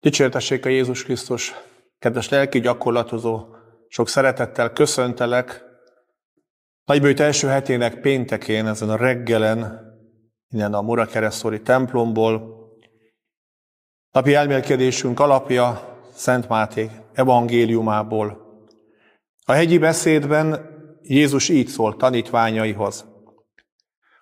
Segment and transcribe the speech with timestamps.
[0.00, 1.54] Dicsértessék a Jézus Krisztus,
[1.98, 3.46] kedves lelki gyakorlatozó,
[3.88, 5.64] sok szeretettel köszöntelek.
[6.84, 9.80] Nagybőjt első hetének péntekén, ezen a reggelen,
[10.48, 12.56] innen a Murakeresztori templomból.
[14.10, 18.46] Napi elmélkedésünk alapja Szent Máté evangéliumából.
[19.44, 23.04] A hegyi beszédben Jézus így szólt tanítványaihoz.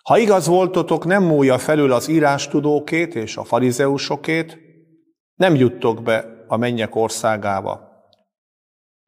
[0.03, 4.66] Ha igaz voltotok, nem múlja felül az írástudókét és a farizeusokét,
[5.37, 7.87] nem juttok be a mennyek országába.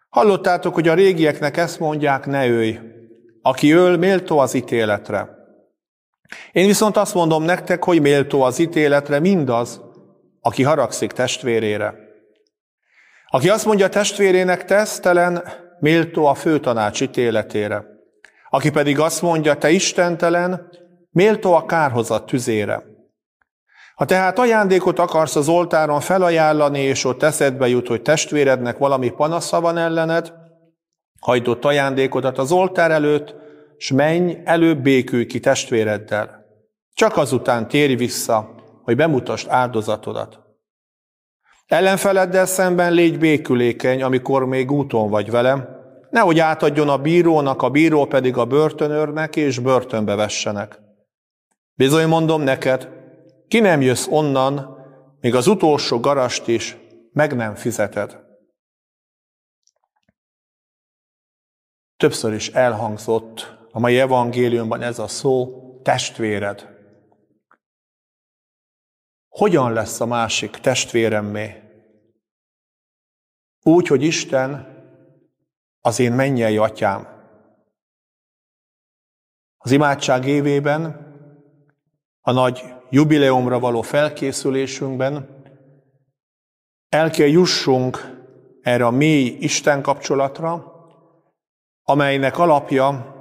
[0.10, 2.80] Hallottátok, hogy a régieknek ezt mondják, ne őj,
[3.42, 5.38] aki öl, méltó az ítéletre.
[6.52, 9.82] Én viszont azt mondom nektek, hogy méltó az ítéletre mindaz,
[10.42, 11.96] aki haragszik testvérére.
[13.28, 15.44] Aki azt mondja testvérének tesztelen,
[15.80, 17.86] méltó a főtanács ítéletére.
[18.50, 20.70] Aki pedig azt mondja, te istentelen,
[21.10, 22.84] méltó a kárhozat tüzére.
[24.00, 29.62] Ha tehát ajándékot akarsz az oltáron felajánlani, és ott eszedbe jut, hogy testvérednek valami panasza
[29.62, 30.34] van ellened,
[31.20, 33.36] hagyd ott ajándékodat az oltár előtt,
[33.78, 36.46] s menj, előbb békülj ki testvéreddel.
[36.94, 40.40] Csak azután térj vissza, hogy bemutasd áldozatodat.
[41.68, 45.70] Ellenfeleddel szemben légy békülékeny, amikor még úton vagy velem,
[46.10, 50.80] nehogy átadjon a bírónak, a bíró pedig a börtönőrnek, és börtönbe vessenek.
[51.74, 52.99] Bizony mondom neked,
[53.50, 54.78] ki nem jössz onnan,
[55.22, 56.78] még az utolsó garast is
[57.12, 58.28] meg nem fizeted.
[61.98, 66.78] Többször is elhangzott a mai evangéliumban ez a szó, testvéred.
[69.28, 71.64] Hogyan lesz a másik testvéremmé?
[73.62, 74.78] Úgy, hogy Isten
[75.80, 77.08] az én mennyei atyám.
[79.58, 81.08] Az imádság évében,
[82.22, 85.38] a nagy jubileumra való felkészülésünkben
[86.90, 88.18] el kell jussunk
[88.62, 90.74] erre a mély Isten kapcsolatra,
[91.84, 93.16] amelynek alapja,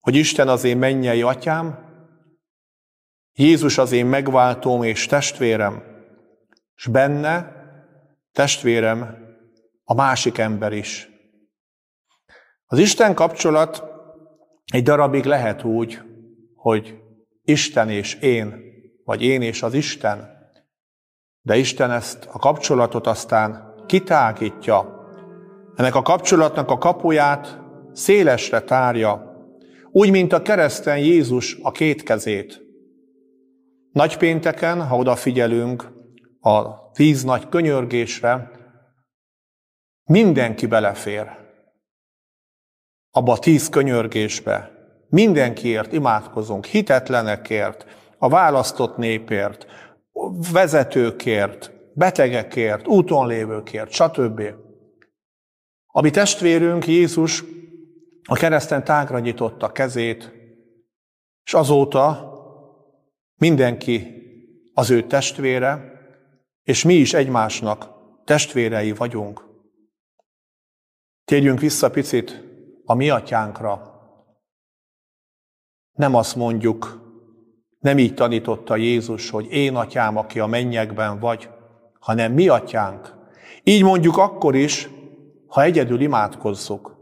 [0.00, 1.88] hogy Isten az én mennyei atyám,
[3.32, 5.82] Jézus az én megváltóm és testvérem,
[6.76, 7.52] és benne
[8.32, 9.16] testvérem
[9.84, 11.08] a másik ember is.
[12.66, 13.84] Az Isten kapcsolat
[14.72, 16.00] egy darabig lehet úgy,
[16.54, 16.98] hogy
[17.42, 18.69] Isten és én
[19.10, 20.28] vagy én és az Isten.
[21.42, 25.08] De Isten ezt a kapcsolatot aztán kitágítja.
[25.76, 27.58] Ennek a kapcsolatnak a kapuját
[27.92, 29.36] szélesre tárja,
[29.90, 32.60] úgy, mint a kereszten Jézus a két kezét.
[33.92, 35.92] Nagypénteken, ha odafigyelünk
[36.40, 38.50] a tíz nagy könyörgésre,
[40.04, 41.26] mindenki belefér.
[43.10, 44.70] Abba a tíz könyörgésbe.
[45.08, 49.66] Mindenkiért imádkozunk, hitetlenekért, a választott népért,
[50.52, 54.42] vezetőkért, betegekért, úton lévőkért, stb.
[55.86, 57.44] A mi testvérünk Jézus
[58.28, 60.32] a kereszten tágra nyitotta kezét,
[61.44, 62.32] és azóta
[63.34, 64.22] mindenki
[64.74, 65.92] az ő testvére,
[66.62, 67.88] és mi is egymásnak
[68.24, 69.44] testvérei vagyunk.
[71.24, 72.44] Térjünk vissza picit
[72.84, 74.00] a mi atyánkra.
[75.92, 77.09] Nem azt mondjuk,
[77.80, 81.48] nem így tanította Jézus, hogy én atyám, aki a mennyekben vagy,
[81.98, 83.14] hanem mi atyánk.
[83.62, 84.88] Így mondjuk akkor is,
[85.46, 86.98] ha egyedül imádkozzuk.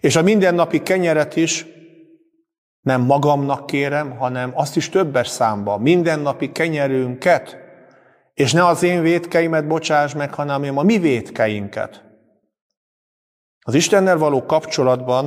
[0.00, 1.66] És a mindennapi kenyeret is
[2.80, 7.56] nem magamnak kérem, hanem azt is többes számba, mindennapi kenyerünket,
[8.34, 12.04] és ne az én vétkeimet bocsáss meg, hanem a mi vétkeinket.
[13.60, 15.26] Az Istennel való kapcsolatban,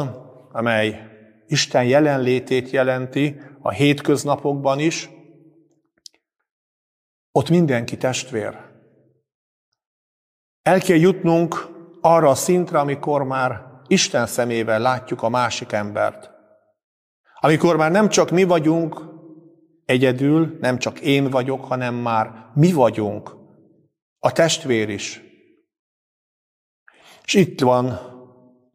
[0.52, 1.15] amely
[1.48, 5.10] Isten jelenlétét jelenti a hétköznapokban is,
[7.32, 8.58] ott mindenki testvér.
[10.62, 11.68] El kell jutnunk
[12.02, 16.32] arra a szintre, amikor már Isten szemével látjuk a másik embert.
[17.40, 19.02] Amikor már nem csak mi vagyunk
[19.86, 23.36] egyedül, nem csak én vagyok, hanem már mi vagyunk,
[24.20, 25.22] a testvér is.
[27.26, 28.00] És itt van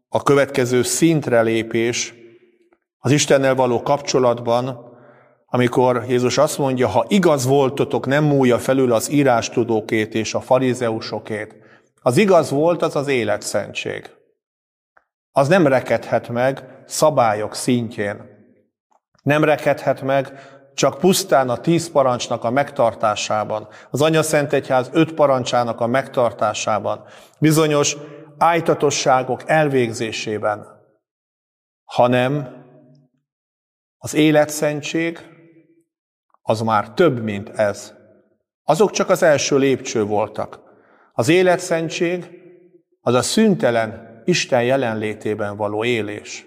[0.09, 2.15] a következő szintre lépés,
[3.03, 4.89] az Istennel való kapcsolatban,
[5.47, 11.57] amikor Jézus azt mondja, ha igaz voltotok, nem múlja felül az írástudókét és a farizeusokét.
[12.03, 14.11] Az igaz volt, az az életszentség.
[15.33, 18.39] Az nem rekedhet meg szabályok szintjén.
[19.23, 20.33] Nem rekedhet meg
[20.75, 27.05] csak pusztán a tíz parancsnak a megtartásában, az Anya Szent Egyház öt parancsának a megtartásában,
[27.39, 27.97] bizonyos
[28.39, 30.67] ájtatosságok elvégzésében,
[31.85, 32.60] hanem
[34.03, 35.19] az életszentség
[36.43, 37.95] az már több, mint ez.
[38.63, 40.61] azok csak az első lépcső voltak.
[41.13, 42.31] Az életszentség
[43.01, 46.47] az a szüntelen Isten jelenlétében való élés.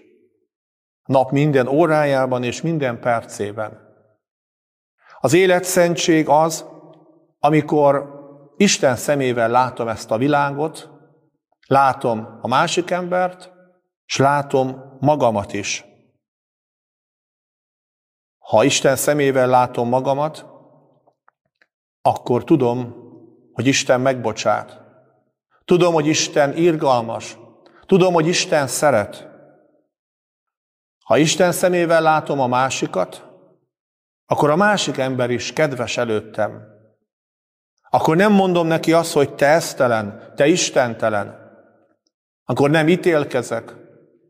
[1.05, 3.79] Nap minden órájában és minden percében.
[5.19, 6.65] Az életszentség az,
[7.39, 8.21] amikor
[8.57, 10.89] Isten szemével látom ezt a világot,
[11.67, 13.51] látom a másik embert,
[14.05, 15.92] és látom magamat is.
[18.43, 20.45] Ha Isten szemével látom magamat,
[22.01, 22.95] akkor tudom,
[23.53, 24.81] hogy Isten megbocsát.
[25.65, 27.37] Tudom, hogy Isten irgalmas.
[27.85, 29.27] Tudom, hogy Isten szeret.
[31.03, 33.27] Ha Isten szemével látom a másikat,
[34.25, 36.61] akkor a másik ember is kedves előttem.
[37.89, 41.37] Akkor nem mondom neki azt, hogy te esztelen, te istentelen.
[42.45, 43.75] Akkor nem ítélkezek,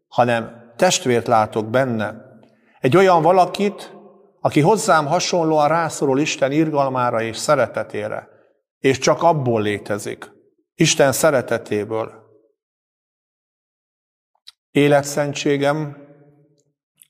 [0.07, 2.16] hanem testvért látok benne.
[2.80, 3.94] Egy olyan valakit,
[4.45, 8.30] aki hozzám hasonlóan rászorul Isten irgalmára és szeretetére,
[8.80, 10.31] és csak abból létezik,
[10.75, 12.12] Isten szeretetéből.
[14.72, 15.98] Életszentségem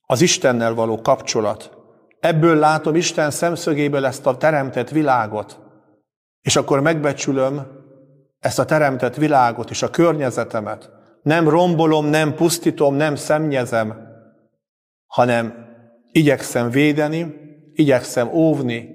[0.06, 1.78] az Istennel való kapcsolat.
[2.20, 5.60] Ebből látom Isten szemszögéből ezt a teremtett világot,
[6.42, 7.68] és akkor megbecsülöm
[8.40, 10.90] ezt a teremtett világot és a környezetemet.
[11.22, 14.08] Nem rombolom, nem pusztítom, nem szemnyezem,
[15.06, 15.72] hanem
[16.14, 17.34] igyekszem védeni,
[17.74, 18.90] igyekszem óvni,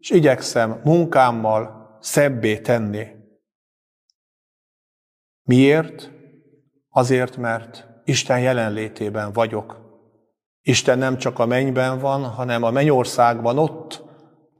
[0.00, 3.06] és igyekszem munkámmal szebbé tenni.
[5.42, 6.10] Miért?
[6.88, 9.86] Azért, mert Isten jelenlétében vagyok.
[10.62, 14.04] Isten nem csak a mennyben van, hanem a mennyországban ott,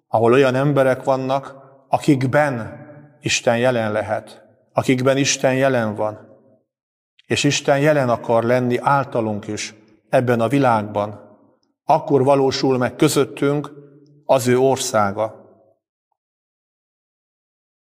[0.06, 1.55] ahol olyan emberek vannak,
[1.88, 2.87] akikben
[3.20, 6.19] Isten jelen lehet, akikben Isten jelen van.
[7.26, 9.75] És Isten jelen akar lenni általunk is
[10.08, 11.28] ebben a világban.
[11.90, 13.73] Akkor valósul meg közöttünk
[14.25, 15.46] az ő országa.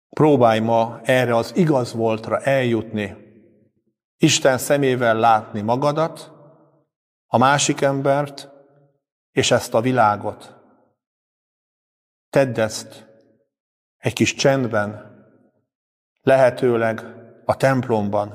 [0.08, 3.16] Próbálj ma erre az igaz voltra eljutni,
[4.16, 6.32] Isten szemével látni magadat,
[7.26, 8.50] a másik embert,
[9.30, 10.54] és ezt a világot.
[12.30, 13.08] Tedd ezt
[13.96, 15.16] egy kis csendben,
[16.20, 17.04] lehetőleg
[17.44, 18.28] a templomban.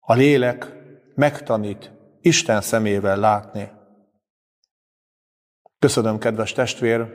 [0.00, 0.72] A lélek
[1.14, 3.80] megtanít Isten szemével látni.
[5.82, 7.06] Köszönöm, kedves testvér,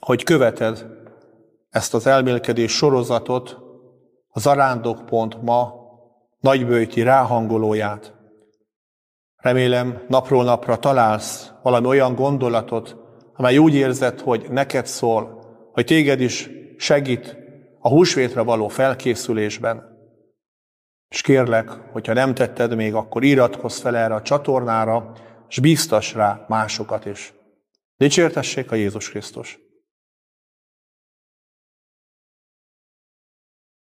[0.00, 0.86] hogy követed
[1.70, 3.56] ezt az elmélkedés sorozatot,
[4.28, 5.74] a Zarándokpont ma
[6.38, 8.14] nagybőti ráhangolóját.
[9.36, 12.96] Remélem napról napra találsz valami olyan gondolatot,
[13.34, 17.36] amely úgy érzed, hogy neked szól, hogy téged is segít
[17.78, 19.82] a húsvétre való felkészülésben.
[21.08, 25.12] És kérlek, hogyha nem tetted még, akkor iratkozz fel erre a csatornára,
[25.48, 27.35] és bíztass rá másokat is.
[27.96, 29.65] Dicsértessék a Jézus Krisztus!